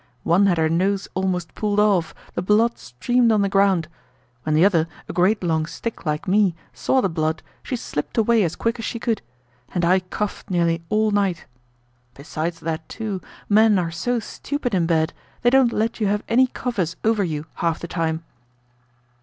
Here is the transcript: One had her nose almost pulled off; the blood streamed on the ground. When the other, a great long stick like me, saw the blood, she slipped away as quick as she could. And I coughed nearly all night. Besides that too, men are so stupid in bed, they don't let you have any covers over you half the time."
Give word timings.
One 0.23 0.47
had 0.47 0.57
her 0.57 0.67
nose 0.67 1.07
almost 1.13 1.53
pulled 1.53 1.79
off; 1.79 2.15
the 2.33 2.41
blood 2.41 2.79
streamed 2.79 3.31
on 3.31 3.43
the 3.43 3.47
ground. 3.49 3.87
When 4.41 4.55
the 4.55 4.65
other, 4.65 4.87
a 5.07 5.13
great 5.13 5.43
long 5.43 5.67
stick 5.67 6.07
like 6.07 6.27
me, 6.27 6.55
saw 6.73 7.01
the 7.01 7.07
blood, 7.07 7.43
she 7.61 7.75
slipped 7.75 8.17
away 8.17 8.41
as 8.41 8.55
quick 8.55 8.79
as 8.79 8.85
she 8.85 8.97
could. 8.97 9.21
And 9.75 9.85
I 9.85 9.99
coughed 9.99 10.49
nearly 10.49 10.83
all 10.89 11.11
night. 11.11 11.45
Besides 12.15 12.61
that 12.61 12.89
too, 12.89 13.21
men 13.47 13.77
are 13.77 13.91
so 13.91 14.19
stupid 14.19 14.73
in 14.73 14.87
bed, 14.87 15.13
they 15.43 15.51
don't 15.51 15.71
let 15.71 15.99
you 15.99 16.07
have 16.07 16.23
any 16.27 16.47
covers 16.47 16.95
over 17.03 17.23
you 17.23 17.45
half 17.57 17.77
the 17.77 17.87
time." 17.87 18.23